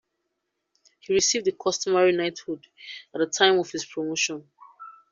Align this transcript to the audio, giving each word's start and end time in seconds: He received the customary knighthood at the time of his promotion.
He 1.01 1.13
received 1.13 1.45
the 1.45 1.51
customary 1.51 2.11
knighthood 2.11 2.65
at 3.13 3.19
the 3.19 3.27
time 3.27 3.59
of 3.59 3.69
his 3.69 3.85
promotion. 3.85 4.49